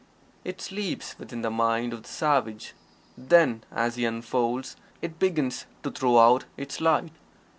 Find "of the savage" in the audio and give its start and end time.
1.93-2.73